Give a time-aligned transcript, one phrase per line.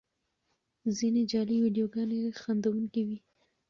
[0.97, 3.17] ځینې جعلي ویډیوګانې خندوونکې وي.